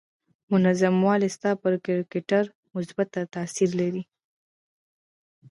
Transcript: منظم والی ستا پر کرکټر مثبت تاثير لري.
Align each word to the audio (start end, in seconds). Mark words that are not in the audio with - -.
منظم 0.51 0.95
والی 1.05 1.29
ستا 1.35 1.51
پر 1.61 1.73
کرکټر 1.85 2.43
مثبت 2.75 3.09
تاثير 3.35 3.69
لري. 3.79 4.03